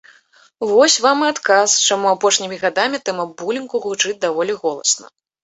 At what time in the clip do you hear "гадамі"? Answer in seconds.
2.63-3.01